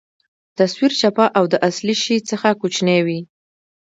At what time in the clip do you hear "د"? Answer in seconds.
1.53-1.55